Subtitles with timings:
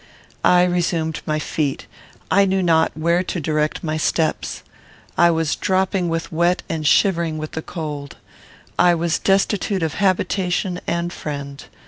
[0.43, 1.85] I resumed my feet.
[2.31, 4.63] I knew not where to direct my steps.
[5.15, 8.17] I was dropping with wet, and shivering with the cold.
[8.79, 11.63] I was destitute of habitation and friend.